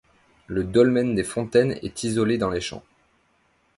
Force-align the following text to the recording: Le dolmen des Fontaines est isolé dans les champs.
Le 0.47 0.63
dolmen 0.63 1.13
des 1.13 1.23
Fontaines 1.23 1.77
est 1.83 2.03
isolé 2.03 2.39
dans 2.39 2.49
les 2.49 2.59
champs. 2.59 2.81